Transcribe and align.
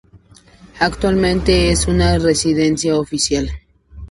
Actualmente 0.79 1.69
es 1.69 1.85
una 1.87 2.17
residencia 2.17 2.95
oficial. 2.97 3.51